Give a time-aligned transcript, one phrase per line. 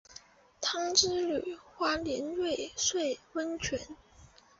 [0.59, 3.79] 汤之旅花莲瑞穗温泉